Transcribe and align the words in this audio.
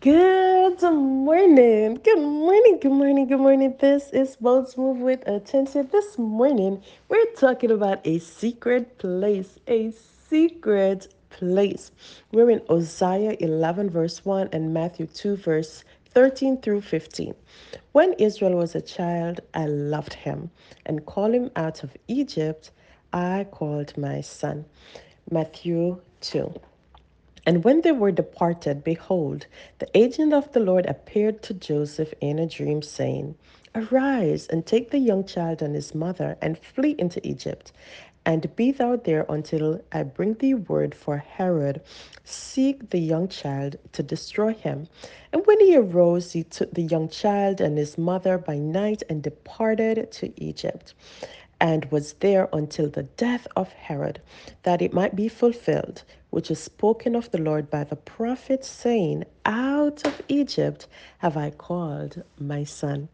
Good 0.00 0.80
morning. 0.80 1.98
Good 2.04 2.20
morning. 2.20 2.78
Good 2.80 2.92
morning. 2.92 3.26
Good 3.26 3.40
morning. 3.40 3.74
This 3.80 4.10
is 4.10 4.36
Boats 4.36 4.76
Move 4.78 4.98
with 4.98 5.26
Attention. 5.26 5.88
This 5.90 6.16
morning, 6.16 6.80
we're 7.08 7.26
talking 7.36 7.72
about 7.72 8.06
a 8.06 8.20
secret 8.20 8.96
place. 8.98 9.58
A 9.66 9.90
secret 10.30 11.12
place. 11.30 11.90
We're 12.30 12.48
in 12.50 12.62
Hosea 12.68 13.38
11, 13.40 13.90
verse 13.90 14.24
1, 14.24 14.50
and 14.52 14.72
Matthew 14.72 15.08
2, 15.08 15.36
verse 15.38 15.82
13 16.14 16.58
through 16.60 16.82
15. 16.82 17.34
When 17.90 18.12
Israel 18.20 18.54
was 18.54 18.76
a 18.76 18.80
child, 18.80 19.40
I 19.54 19.66
loved 19.66 20.14
him 20.14 20.48
and 20.86 21.04
called 21.06 21.34
him 21.34 21.50
out 21.56 21.82
of 21.82 21.96
Egypt. 22.06 22.70
I 23.12 23.48
called 23.50 23.98
my 23.98 24.20
son. 24.20 24.64
Matthew 25.28 26.00
2. 26.20 26.54
And 27.48 27.64
when 27.64 27.80
they 27.80 27.92
were 27.92 28.12
departed, 28.12 28.84
behold, 28.84 29.46
the 29.78 29.88
agent 29.96 30.34
of 30.34 30.52
the 30.52 30.60
Lord 30.60 30.84
appeared 30.84 31.42
to 31.44 31.54
Joseph 31.54 32.12
in 32.20 32.38
a 32.38 32.46
dream, 32.46 32.82
saying, 32.82 33.36
Arise 33.74 34.46
and 34.48 34.66
take 34.66 34.90
the 34.90 34.98
young 34.98 35.24
child 35.24 35.62
and 35.62 35.74
his 35.74 35.94
mother 35.94 36.36
and 36.42 36.58
flee 36.58 36.94
into 36.98 37.26
Egypt. 37.26 37.72
And 38.26 38.54
be 38.54 38.70
thou 38.70 38.96
there 38.96 39.24
until 39.30 39.80
I 39.90 40.02
bring 40.02 40.34
thee 40.34 40.52
word 40.52 40.94
for 40.94 41.16
Herod. 41.16 41.80
Seek 42.22 42.90
the 42.90 43.00
young 43.00 43.28
child 43.28 43.76
to 43.94 44.02
destroy 44.02 44.52
him. 44.52 44.88
And 45.32 45.46
when 45.46 45.58
he 45.60 45.74
arose, 45.74 46.32
he 46.32 46.44
took 46.44 46.74
the 46.74 46.82
young 46.82 47.08
child 47.08 47.62
and 47.62 47.78
his 47.78 47.96
mother 47.96 48.36
by 48.36 48.58
night 48.58 49.02
and 49.08 49.22
departed 49.22 50.12
to 50.12 50.32
Egypt 50.36 50.92
and 51.60 51.84
was 51.90 52.14
there 52.14 52.48
until 52.52 52.88
the 52.88 53.04
death 53.04 53.46
of 53.56 53.72
Herod, 53.72 54.20
that 54.64 54.82
it 54.82 54.92
might 54.92 55.16
be 55.16 55.28
fulfilled, 55.28 56.04
which 56.30 56.50
is 56.50 56.60
spoken 56.60 57.16
of 57.16 57.30
the 57.30 57.38
Lord 57.38 57.70
by 57.70 57.84
the 57.84 57.96
prophet, 57.96 58.64
saying, 58.64 59.24
Out 59.46 60.04
of 60.04 60.20
Egypt 60.28 60.88
have 61.18 61.36
I 61.36 61.50
called 61.50 62.22
my 62.38 62.64
son. 62.64 63.08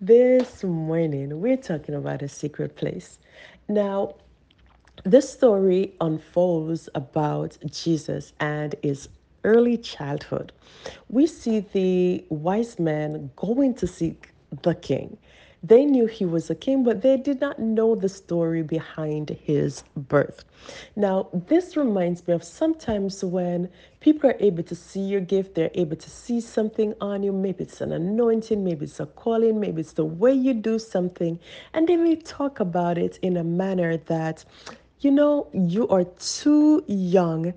This 0.00 0.64
morning, 0.64 1.40
we're 1.40 1.56
talking 1.56 1.94
about 1.94 2.22
a 2.22 2.28
secret 2.28 2.76
place. 2.76 3.18
Now, 3.68 4.16
this 5.04 5.32
story 5.32 5.94
unfolds 6.00 6.88
about 6.94 7.58
Jesus 7.66 8.32
and 8.40 8.74
his 8.82 9.08
early 9.44 9.78
childhood. 9.78 10.52
We 11.08 11.26
see 11.26 11.60
the 11.60 12.24
wise 12.30 12.78
men 12.78 13.30
going 13.36 13.74
to 13.74 13.86
seek 13.86 14.32
the 14.62 14.74
king. 14.74 15.18
They 15.66 15.84
knew 15.84 16.06
he 16.06 16.24
was 16.24 16.48
a 16.50 16.54
king, 16.54 16.84
but 16.84 17.02
they 17.02 17.16
did 17.16 17.40
not 17.40 17.58
know 17.58 17.94
the 17.96 18.08
story 18.08 18.62
behind 18.62 19.30
his 19.30 19.82
birth. 19.96 20.44
Now, 20.94 21.28
this 21.32 21.76
reminds 21.76 22.26
me 22.28 22.34
of 22.34 22.44
sometimes 22.44 23.24
when 23.24 23.68
people 24.00 24.30
are 24.30 24.36
able 24.38 24.62
to 24.62 24.74
see 24.74 25.00
your 25.00 25.20
gift, 25.20 25.54
they're 25.54 25.70
able 25.74 25.96
to 25.96 26.10
see 26.10 26.40
something 26.40 26.94
on 27.00 27.22
you. 27.22 27.32
Maybe 27.32 27.64
it's 27.64 27.80
an 27.80 27.92
anointing, 27.92 28.62
maybe 28.62 28.84
it's 28.84 29.00
a 29.00 29.06
calling, 29.06 29.58
maybe 29.58 29.80
it's 29.80 29.94
the 29.94 30.04
way 30.04 30.32
you 30.32 30.54
do 30.54 30.78
something, 30.78 31.38
and 31.74 31.88
they 31.88 31.96
may 31.96 32.16
talk 32.16 32.60
about 32.60 32.96
it 32.98 33.18
in 33.22 33.36
a 33.36 33.44
manner 33.44 33.96
that 33.96 34.44
you 35.00 35.10
know, 35.10 35.48
you 35.52 35.88
are 35.88 36.04
too 36.04 36.82
young. 36.86 37.52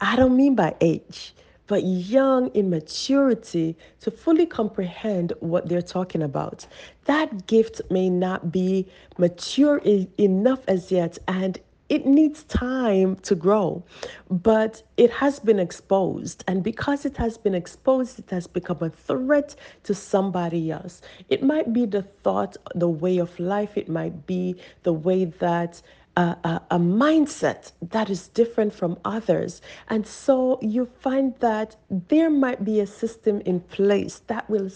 I 0.00 0.16
don't 0.16 0.36
mean 0.36 0.54
by 0.54 0.74
age, 0.80 1.34
but 1.72 1.84
young 1.84 2.48
in 2.48 2.68
maturity 2.68 3.74
to 3.98 4.10
fully 4.10 4.44
comprehend 4.44 5.32
what 5.40 5.70
they're 5.70 5.80
talking 5.80 6.22
about. 6.22 6.66
That 7.06 7.46
gift 7.46 7.80
may 7.90 8.10
not 8.10 8.52
be 8.52 8.86
mature 9.16 9.80
enough 10.18 10.60
as 10.68 10.92
yet, 10.92 11.16
and 11.28 11.58
it 11.88 12.04
needs 12.04 12.42
time 12.44 13.16
to 13.16 13.34
grow, 13.34 13.82
but 14.30 14.82
it 14.98 15.10
has 15.12 15.40
been 15.40 15.58
exposed. 15.58 16.44
And 16.46 16.62
because 16.62 17.06
it 17.06 17.16
has 17.16 17.38
been 17.38 17.54
exposed, 17.54 18.18
it 18.18 18.28
has 18.28 18.46
become 18.46 18.82
a 18.82 18.90
threat 18.90 19.56
to 19.84 19.94
somebody 19.94 20.70
else. 20.70 21.00
It 21.30 21.42
might 21.42 21.72
be 21.72 21.86
the 21.86 22.02
thought, 22.02 22.58
the 22.74 22.88
way 22.88 23.16
of 23.16 23.40
life, 23.40 23.78
it 23.78 23.88
might 23.88 24.26
be 24.26 24.56
the 24.82 24.92
way 24.92 25.24
that 25.24 25.80
a, 26.16 26.36
a, 26.44 26.62
a, 26.72 26.78
mindset 26.78 27.72
that 27.80 28.10
is 28.10 28.28
different 28.28 28.74
from 28.74 28.98
others. 29.04 29.62
And 29.88 30.06
so 30.06 30.58
you 30.60 30.86
find 31.00 31.34
that 31.40 31.76
there 31.90 32.30
might 32.30 32.64
be 32.64 32.80
a 32.80 32.86
system 32.86 33.40
in 33.46 33.60
place 33.60 34.20
that 34.26 34.48
will 34.50 34.68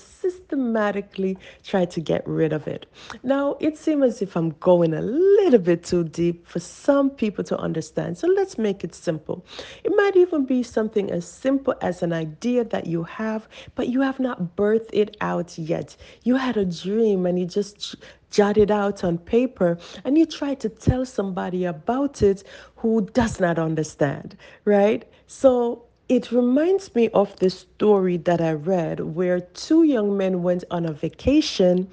systematically 0.46 1.36
try 1.64 1.84
to 1.84 2.00
get 2.00 2.26
rid 2.26 2.52
of 2.52 2.66
it. 2.68 2.86
Now, 3.22 3.56
it 3.60 3.76
seems 3.76 4.04
as 4.04 4.22
if 4.22 4.36
I'm 4.36 4.50
going 4.60 4.94
a 4.94 5.00
little 5.00 5.58
bit 5.58 5.84
too 5.84 6.04
deep 6.04 6.46
for 6.46 6.60
some 6.60 7.10
people 7.10 7.44
to 7.44 7.58
understand. 7.58 8.18
So 8.18 8.28
let's 8.28 8.58
make 8.58 8.84
it 8.84 8.94
simple. 8.94 9.44
It 9.84 9.92
might 9.96 10.16
even 10.16 10.44
be 10.44 10.62
something 10.62 11.10
as 11.10 11.26
simple 11.26 11.74
as 11.80 12.02
an 12.02 12.12
idea 12.12 12.64
that 12.64 12.86
you 12.86 13.02
have, 13.04 13.48
but 13.74 13.88
you 13.88 14.00
have 14.00 14.20
not 14.20 14.56
birthed 14.56 14.90
it 14.92 15.16
out 15.20 15.58
yet. 15.58 15.96
You 16.22 16.36
had 16.36 16.56
a 16.56 16.64
dream 16.64 17.26
and 17.26 17.38
you 17.38 17.46
just 17.46 17.96
jot 18.30 18.56
it 18.58 18.70
out 18.70 19.02
on 19.04 19.18
paper 19.18 19.78
and 20.04 20.18
you 20.18 20.26
try 20.26 20.54
to 20.54 20.68
tell 20.68 21.04
somebody 21.04 21.64
about 21.64 22.22
it 22.22 22.44
who 22.76 23.06
does 23.12 23.40
not 23.40 23.58
understand, 23.58 24.36
right? 24.64 25.04
So 25.26 25.85
it 26.08 26.30
reminds 26.30 26.94
me 26.94 27.08
of 27.10 27.36
the 27.36 27.50
story 27.50 28.16
that 28.18 28.40
I 28.40 28.52
read 28.52 29.00
where 29.00 29.40
two 29.40 29.82
young 29.82 30.16
men 30.16 30.42
went 30.42 30.64
on 30.70 30.86
a 30.86 30.92
vacation 30.92 31.88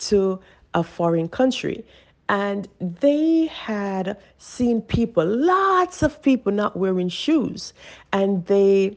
to 0.00 0.40
a 0.74 0.82
foreign 0.82 1.28
country 1.28 1.84
and 2.28 2.68
they 2.80 3.46
had 3.46 4.18
seen 4.38 4.80
people, 4.80 5.24
lots 5.26 6.02
of 6.02 6.20
people 6.22 6.52
not 6.52 6.76
wearing 6.76 7.08
shoes. 7.08 7.72
And 8.12 8.44
they, 8.46 8.96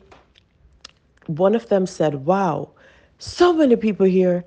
one 1.27 1.55
of 1.55 1.67
them 1.67 1.85
said, 1.85 2.25
Wow, 2.25 2.69
so 3.19 3.51
many 3.53 3.75
people 3.75 4.05
here 4.05 4.45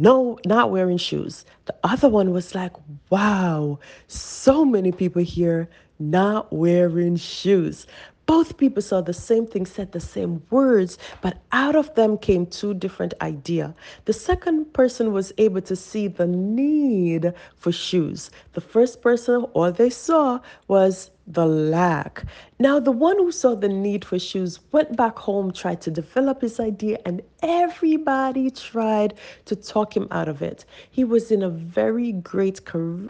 no, 0.00 0.38
not 0.46 0.70
wearing 0.70 0.96
shoes. 0.96 1.44
The 1.66 1.74
other 1.84 2.08
one 2.08 2.32
was 2.32 2.54
like, 2.54 2.72
wow, 3.10 3.78
so 4.08 4.64
many 4.64 4.92
people 4.92 5.22
here 5.22 5.68
not 5.98 6.50
wearing 6.50 7.16
shoes. 7.16 7.86
Both 8.30 8.58
people 8.58 8.80
saw 8.80 9.00
the 9.00 9.12
same 9.12 9.44
thing, 9.44 9.66
said 9.66 9.90
the 9.90 9.98
same 9.98 10.40
words, 10.50 10.98
but 11.20 11.38
out 11.50 11.74
of 11.74 11.92
them 11.96 12.16
came 12.16 12.46
two 12.46 12.74
different 12.74 13.12
ideas. 13.20 13.72
The 14.04 14.12
second 14.12 14.72
person 14.72 15.12
was 15.12 15.32
able 15.36 15.62
to 15.62 15.74
see 15.74 16.06
the 16.06 16.28
need 16.28 17.34
for 17.56 17.72
shoes. 17.72 18.30
The 18.52 18.60
first 18.60 19.02
person, 19.02 19.42
all 19.52 19.72
they 19.72 19.90
saw 19.90 20.38
was 20.68 21.10
the 21.26 21.46
lack. 21.46 22.24
Now, 22.58 22.78
the 22.80 22.92
one 22.92 23.16
who 23.16 23.32
saw 23.32 23.54
the 23.54 23.68
need 23.68 24.04
for 24.04 24.18
shoes 24.18 24.60
went 24.72 24.96
back 24.96 25.18
home, 25.18 25.52
tried 25.52 25.80
to 25.82 25.90
develop 25.90 26.40
his 26.40 26.60
idea, 26.60 26.98
and 27.04 27.22
everybody 27.42 28.50
tried 28.50 29.14
to 29.46 29.56
talk 29.56 29.96
him 29.96 30.08
out 30.10 30.28
of 30.28 30.42
it. 30.42 30.64
He 30.90 31.04
was 31.04 31.30
in 31.30 31.42
a 31.42 31.50
very 31.50 32.12
great 32.12 32.60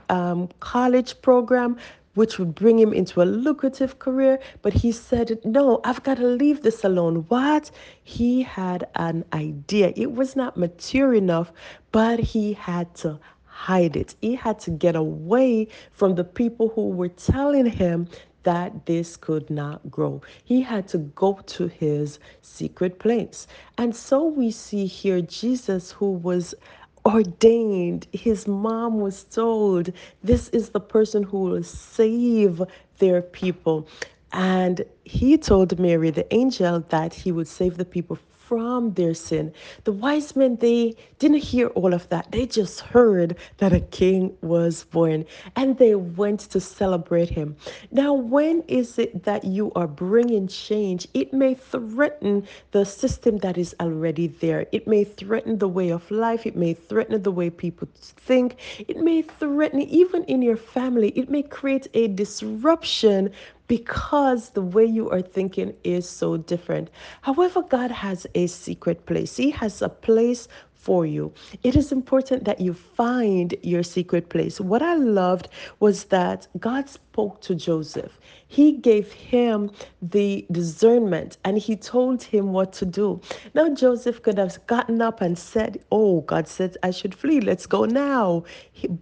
um, 0.09 0.49
college 0.61 1.21
program, 1.23 1.77
which 2.15 2.39
would 2.39 2.55
bring 2.55 2.79
him 2.79 2.93
into 2.93 3.23
a 3.23 3.25
lucrative 3.25 3.99
career. 3.99 4.39
But 4.63 4.73
he 4.73 4.93
said, 4.93 5.39
No, 5.45 5.81
I've 5.85 6.03
got 6.03 6.17
to 6.19 6.27
leave 6.27 6.63
this 6.63 6.85
alone. 6.85 7.25
What? 7.29 7.71
He 8.03 8.43
had 8.43 8.87
an 8.95 9.25
idea. 9.33 9.93
It 9.97 10.13
was 10.13 10.37
not 10.37 10.57
mature 10.57 11.15
enough, 11.15 11.53
but 11.93 12.19
he 12.21 12.53
had 12.55 12.95
to 12.97 13.19
hide 13.45 13.97
it. 13.97 14.15
He 14.21 14.35
had 14.35 14.59
to 14.61 14.71
get 14.71 14.97
away 14.97 15.69
from 15.93 16.15
the 16.15 16.25
people 16.25 16.69
who 16.71 16.89
were 16.89 17.09
telling 17.09 17.67
him 17.67 18.09
that 18.43 18.87
this 18.87 19.17
could 19.17 19.51
not 19.51 19.91
grow. 19.91 20.23
He 20.45 20.63
had 20.63 20.89
to 20.89 20.99
go 20.99 21.41
to 21.47 21.67
his 21.67 22.19
secret 22.41 22.99
place. 22.99 23.47
And 23.77 23.95
so 23.95 24.25
we 24.25 24.51
see 24.51 24.87
here 24.87 25.21
Jesus, 25.21 25.93
who 25.93 26.13
was 26.13 26.55
ordained. 27.07 28.07
His 28.13 28.49
mom 28.49 29.01
was 29.01 29.25
told, 29.25 29.93
This 30.23 30.49
is 30.51 30.71
the 30.71 30.81
person 30.81 31.23
who 31.25 31.41
will 31.43 31.65
save 31.65 32.63
their 32.99 33.23
people. 33.23 33.89
And 34.33 34.85
he 35.05 35.39
told 35.39 35.79
Mary, 35.79 36.11
the 36.11 36.33
angel, 36.35 36.81
that 36.91 37.15
he 37.15 37.33
would 37.33 37.49
save 37.49 37.79
the 37.79 37.85
people 37.85 38.19
from 38.51 38.93
their 38.95 39.15
sin. 39.15 39.53
The 39.85 39.93
wise 39.93 40.35
men, 40.35 40.57
they 40.57 40.97
didn't 41.21 41.39
hear 41.39 41.69
all 41.69 41.95
of 41.95 42.09
that. 42.09 42.33
They 42.33 42.47
just 42.47 42.81
heard 42.81 43.37
that 43.59 43.73
a 43.73 43.79
king 43.79 44.37
was 44.43 44.83
born 44.83 45.25
and 45.55 45.79
they 45.79 45.95
went 45.95 46.41
to 46.51 46.59
celebrate 46.59 47.29
him. 47.29 47.55
Now, 47.93 48.13
when 48.13 48.65
is 48.67 48.99
it 48.99 49.23
that 49.23 49.45
you 49.45 49.71
are 49.77 49.87
bringing 49.87 50.49
change? 50.49 51.07
It 51.15 51.33
may 51.33 51.55
threaten 51.55 52.45
the 52.73 52.85
system 52.85 53.39
that 53.39 53.57
is 53.57 53.73
already 53.79 54.27
there. 54.27 54.67
It 54.73 54.89
may 54.89 55.05
threaten 55.05 55.59
the 55.59 55.69
way 55.69 55.91
of 55.91 56.11
life. 56.11 56.45
It 56.45 56.57
may 56.57 56.75
threaten 56.75 57.23
the 57.23 57.31
way 57.31 57.51
people 57.51 57.87
think. 57.95 58.57
It 58.89 58.97
may 58.97 59.23
threaten 59.23 59.81
even 59.83 60.25
in 60.25 60.43
your 60.43 60.57
family. 60.57 61.11
It 61.11 61.31
may 61.31 61.45
create 61.45 61.87
a 61.95 62.09
disruption 62.09 63.31
because 63.71 64.51
the 64.51 64.63
way 64.63 64.85
you 64.85 65.09
are 65.11 65.23
thinking 65.23 65.73
is 65.85 66.09
so 66.09 66.37
different. 66.37 66.91
However, 67.23 67.63
God 67.63 67.93
has 67.93 68.27
a 68.35 68.49
secret 68.49 69.07
place, 69.07 69.37
He 69.37 69.51
has 69.51 69.81
a 69.81 69.89
place 69.89 70.49
for 70.75 71.07
you. 71.07 71.33
It 71.63 71.77
is 71.77 71.93
important 71.93 72.45
that 72.47 72.61
you 72.61 72.75
find 72.75 73.55
your 73.63 73.83
secret 73.85 74.29
place. 74.29 74.61
What 74.61 74.83
I 74.83 74.95
loved 74.95 75.49
was 75.79 76.05
that 76.07 76.49
God 76.59 76.89
spoke 76.89 77.43
to 77.43 77.55
Joseph. 77.55 78.19
He 78.49 78.73
gave 78.73 79.13
him 79.13 79.71
the 80.01 80.47
discernment 80.51 81.37
and 81.45 81.59
he 81.59 81.77
told 81.77 82.23
him 82.23 82.53
what 82.53 82.73
to 82.75 82.87
do. 82.87 83.21
Now, 83.55 83.69
Joseph 83.75 84.23
could 84.23 84.39
have 84.39 84.67
gotten 84.67 85.03
up 85.03 85.21
and 85.21 85.39
said, 85.39 85.85
Oh, 85.93 86.23
God 86.23 86.49
said 86.49 86.77
I 86.83 86.91
should 86.91 87.15
flee. 87.15 87.41
Let's 87.41 87.67
go 87.67 87.85
now. 87.85 88.45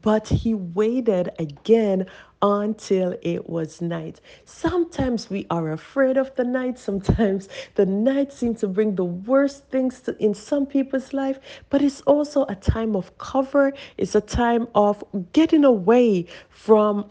but 0.03 0.29
he 0.29 0.55
waited 0.55 1.31
again 1.39 2.07
until 2.43 3.17
it 3.23 3.49
was 3.49 3.81
night. 3.81 4.21
Sometimes 4.45 5.29
we 5.29 5.47
are 5.51 5.73
afraid 5.73 6.17
of 6.17 6.35
the 6.37 6.45
night. 6.45 6.79
Sometimes 6.79 7.49
the 7.75 7.87
night 7.87 8.33
seems 8.33 8.61
to 8.61 8.69
bring 8.69 8.95
the 8.95 9.05
worst 9.05 9.69
things 9.69 10.01
to, 10.03 10.17
in 10.23 10.35
some 10.35 10.67
people's 10.67 11.13
life, 11.13 11.41
but 11.71 11.83
it's 11.83 12.01
also 12.03 12.45
a 12.47 12.55
time 12.55 12.95
of 12.95 13.17
cover. 13.19 13.73
It's 13.97 14.15
a 14.15 14.21
time 14.21 14.69
of 14.75 15.03
getting 15.33 15.65
away 15.65 16.27
from 16.49 17.11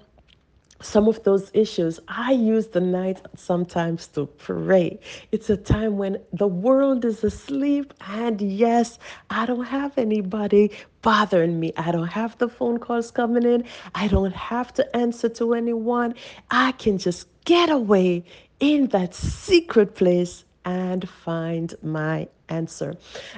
some 0.82 1.08
of 1.08 1.24
those 1.24 1.52
issues. 1.54 2.00
I 2.08 2.32
use 2.32 2.68
the 2.68 2.82
night 2.82 3.22
sometimes 3.36 4.08
to 4.10 4.26
pray. 4.26 5.00
It's 5.32 5.50
a 5.50 5.58
time 5.58 5.98
when 5.98 6.18
the 6.34 6.48
world 6.48 7.06
is 7.06 7.24
asleep, 7.24 7.94
and 8.02 8.40
yes, 8.42 9.00
I 9.30 9.46
don't 9.46 9.66
have 9.66 9.98
anybody 9.98 10.72
bothering 11.02 11.60
me. 11.60 11.74
I 11.78 11.92
don't 11.92 12.08
have 12.08 12.38
the 12.38 12.50
phone 12.50 12.80
calls 12.80 13.12
coming 13.12 13.44
in. 13.44 13.64
I 13.96 14.08
don't 14.08 14.36
have 14.36 14.74
to 14.76 14.96
answer 14.96 15.30
to 15.30 15.54
anyone. 15.54 16.14
I 16.52 16.74
can 16.74 16.98
just 16.98 17.28
get 17.46 17.70
away 17.70 18.24
in 18.60 18.88
that 18.88 19.14
secret 19.14 19.96
place 19.96 20.44
and 20.66 21.08
find 21.08 21.74
my 21.82 22.28
answer. 22.50 22.96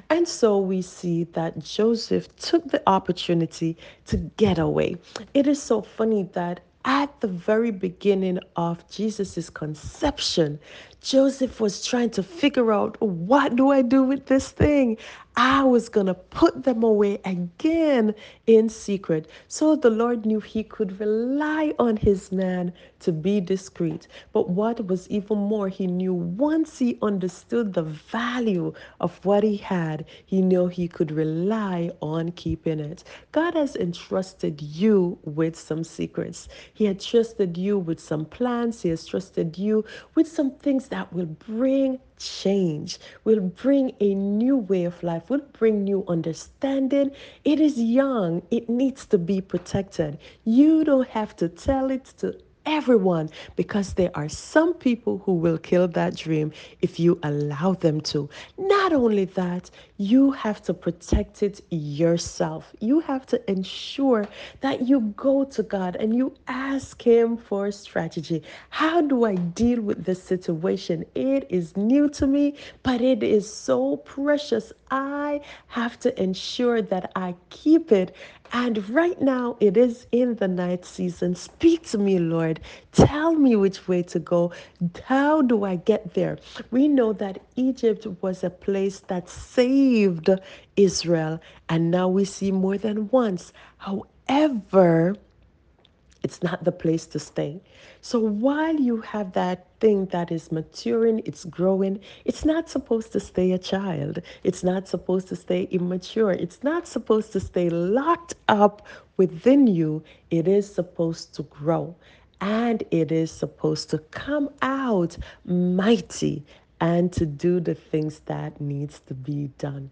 And 0.10 0.28
so 0.28 0.58
we 0.58 0.82
see 0.82 1.26
that 1.26 1.60
Joseph 1.60 2.36
took 2.38 2.70
the 2.70 2.82
opportunity 2.88 3.78
to 4.06 4.18
get 4.18 4.58
away. 4.58 4.98
It 5.34 5.48
is 5.48 5.62
so 5.62 5.82
funny 5.82 6.24
that 6.34 6.62
at 6.90 7.22
the 7.22 7.28
very 7.28 7.70
beginning 7.72 8.40
of 8.56 8.90
Jesus' 8.90 9.52
conception, 9.52 10.60
Joseph 11.02 11.62
was 11.62 11.86
trying 11.86 12.10
to 12.12 12.24
figure 12.24 12.72
out 12.74 13.02
what 13.02 13.56
do 13.56 13.70
I 13.72 13.82
do 13.82 14.04
with 14.04 14.26
this 14.26 14.50
thing? 14.50 14.98
I 15.38 15.64
was 15.64 15.88
going 15.88 16.08
to 16.08 16.14
put 16.14 16.64
them 16.64 16.84
away 16.84 17.22
again 17.24 18.14
in 18.46 18.68
secret. 18.68 19.30
So 19.48 19.78
the 19.78 19.90
Lord 19.90 20.26
knew 20.26 20.42
he 20.42 20.64
could 20.64 21.00
rely 21.00 21.74
on 21.80 21.96
his 21.96 22.32
man 22.34 22.74
to 23.00 23.14
be 23.14 23.40
discreet. 23.40 24.10
But 24.34 24.50
what 24.50 24.86
was 24.88 25.08
even 25.10 25.38
more, 25.38 25.70
he 25.70 25.88
knew 25.88 26.14
once 26.14 26.78
he 26.80 26.98
understood 27.02 27.74
the 27.74 27.84
value 27.84 28.74
of 29.00 29.24
what 29.24 29.44
he 29.44 29.56
had, 29.56 30.06
he 30.26 30.42
knew 30.42 30.68
he 30.68 30.90
could 30.90 31.12
rely 31.12 31.92
on 32.02 32.34
keeping 32.34 32.82
it. 32.82 33.06
God 33.32 33.54
has 33.54 33.78
entrusted 33.78 34.62
you 34.62 35.18
with 35.24 35.58
some 35.58 35.86
secrets. 35.86 36.50
He 36.74 36.84
had 36.84 37.00
trusted 37.00 37.58
you 37.58 37.80
with 37.80 38.02
some 38.02 38.26
plans. 38.26 38.82
He 38.82 38.90
has 38.90 39.06
trusted 39.06 39.58
you 39.58 39.86
with 40.16 40.28
some 40.28 40.52
things 40.58 40.89
that 40.90 41.12
will 41.14 41.26
bring 41.26 42.00
change, 42.18 43.00
will 43.24 43.40
bring 43.42 43.94
a 44.00 44.14
new 44.14 44.58
way 44.58 44.84
of 44.86 45.02
life, 45.04 45.30
will 45.30 45.46
bring 45.54 45.84
new 45.84 46.04
understanding. 46.08 47.12
It 47.46 47.60
is 47.60 47.80
young, 47.80 48.42
it 48.52 48.70
needs 48.70 49.06
to 49.08 49.18
be 49.18 49.42
protected. 49.42 50.18
You 50.44 50.84
don't 50.84 51.08
have 51.10 51.36
to 51.38 51.50
tell 51.50 51.92
it 51.92 52.06
to 52.18 52.38
everyone 52.66 53.30
because 53.56 53.94
there 53.94 54.12
are 54.16 54.30
some 54.30 54.74
people 54.74 55.20
who 55.26 55.34
will 55.34 55.58
kill 55.58 55.88
that 55.90 56.16
dream 56.16 56.52
if 56.82 57.00
you 57.00 57.20
allow 57.24 57.74
them 57.74 58.02
to. 58.02 58.30
Not 58.58 58.94
only 58.94 59.26
that, 59.26 59.70
you 59.98 60.32
have 60.32 60.62
to 60.64 60.74
protect 60.74 61.44
it 61.44 61.62
yourself. 61.70 62.74
You 62.80 63.00
have 63.02 63.26
to 63.28 63.52
ensure 63.52 64.28
that 64.62 64.88
you 64.88 65.02
go 65.18 65.44
to 65.46 65.64
God 65.64 65.96
and 65.98 66.16
you 66.16 66.34
ask 66.48 67.02
Him 67.02 67.38
for 67.38 67.72
strategy. 67.72 68.44
How 68.70 69.02
do 69.02 69.26
I 69.26 69.36
deal 69.36 69.82
with 69.82 70.06
this 70.06 70.22
situation? 70.24 71.06
It 71.16 71.46
is 71.50 71.76
new 71.76 72.10
to 72.10 72.28
me, 72.28 72.56
but 72.84 73.02
it 73.02 73.24
is 73.24 73.52
so 73.52 73.98
precious. 73.98 74.72
I 74.92 75.42
have 75.68 76.00
to 76.00 76.22
ensure 76.22 76.82
that 76.82 77.12
I 77.16 77.36
keep 77.50 77.92
it 77.92 78.16
and 78.54 78.90
right 78.90 79.22
now, 79.22 79.58
it 79.60 79.78
is 79.78 80.08
in 80.12 80.36
the 80.36 80.48
night 80.48 80.86
season. 80.86 81.36
Speak 81.36 81.84
to 81.90 81.98
me, 81.98 82.20
Lord. 82.20 82.60
Tell 82.92 83.34
me 83.36 83.56
which 83.56 83.88
way 83.88 84.04
to 84.04 84.20
go. 84.20 84.52
How 85.06 85.42
do 85.42 85.64
I 85.64 85.78
get 85.78 86.14
there? 86.14 86.38
We 86.72 86.88
know 86.88 87.14
that 87.14 87.42
Egypt 87.56 88.08
was 88.22 88.44
a 88.44 88.50
place 88.50 89.02
that 89.08 89.30
saved 89.30 90.30
Israel, 90.76 91.40
and 91.70 91.92
now 91.92 92.08
we 92.08 92.26
see 92.26 92.52
more 92.52 92.78
than 92.78 93.10
once. 93.10 93.54
However, 93.78 95.16
it's 96.24 96.44
not 96.44 96.64
the 96.64 96.72
place 96.72 97.06
to 97.08 97.20
stay. 97.20 97.62
So 98.02 98.20
while 98.20 98.76
you 98.76 99.02
have 99.02 99.34
that 99.34 99.68
thing 99.80 100.06
that 100.08 100.32
is 100.32 100.52
maturing, 100.52 101.22
it's 101.26 101.46
growing, 101.46 102.00
it's 102.26 102.44
not 102.46 102.70
supposed 102.70 103.12
to 103.14 103.20
stay 103.20 103.52
a 103.52 103.58
child. 103.58 104.20
It's 104.44 104.64
not 104.64 104.88
supposed 104.88 105.28
to 105.30 105.36
stay 105.36 105.64
immature. 105.72 106.32
It's 106.32 106.64
not 106.64 106.88
supposed 106.88 107.32
to 107.34 107.40
stay 107.40 107.70
locked 107.70 108.36
up 108.48 108.86
within 109.18 109.68
you. 109.68 110.04
It 110.30 110.48
is 110.48 110.72
supposed 110.74 111.34
to 111.36 111.44
grow 111.44 111.96
and 112.42 112.84
it 112.92 113.12
is 113.12 113.32
supposed 113.32 113.90
to 113.92 113.98
come 114.12 114.50
out 114.62 115.18
mighty 115.46 116.46
and 116.82 117.12
to 117.14 117.26
do 117.26 117.60
the 117.60 117.76
things 117.76 118.20
that 118.26 118.60
needs 118.62 119.00
to 119.02 119.14
be 119.14 119.50
done. 119.58 119.92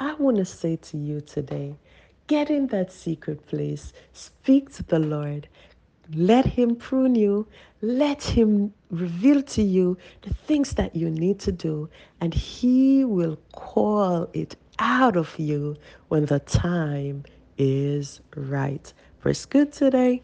I 0.00 0.14
want 0.14 0.38
to 0.38 0.44
say 0.44 0.76
to 0.76 0.98
you 0.98 1.20
today, 1.20 1.76
Get 2.26 2.50
in 2.50 2.68
that 2.68 2.90
secret 2.90 3.46
place. 3.46 3.92
Speak 4.12 4.72
to 4.76 4.82
the 4.82 4.98
Lord. 4.98 5.46
Let 6.14 6.46
Him 6.46 6.74
prune 6.76 7.14
you. 7.14 7.46
Let 7.82 8.22
Him 8.22 8.72
reveal 8.90 9.42
to 9.42 9.62
you 9.62 9.98
the 10.22 10.32
things 10.32 10.72
that 10.74 10.96
you 10.96 11.10
need 11.10 11.38
to 11.40 11.52
do, 11.52 11.88
and 12.20 12.32
He 12.32 13.04
will 13.04 13.38
call 13.52 14.28
it 14.32 14.56
out 14.78 15.16
of 15.16 15.38
you 15.38 15.76
when 16.08 16.26
the 16.26 16.40
time 16.40 17.24
is 17.58 18.20
right. 18.36 18.92
First, 19.18 19.50
good 19.50 19.72
today. 19.72 20.22